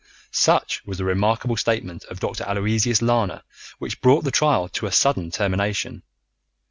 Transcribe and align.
Such 0.31 0.83
was 0.83 0.97
the 0.97 1.05
remarkable 1.05 1.55
statement 1.55 2.05
of 2.05 2.19
Dr. 2.19 2.43
Aloysius 2.45 3.03
Lana 3.03 3.43
which 3.77 4.01
brought 4.01 4.23
the 4.23 4.31
trial 4.31 4.67
to 4.69 4.87
a 4.87 4.91
sudden 4.91 5.29
termination. 5.29 6.01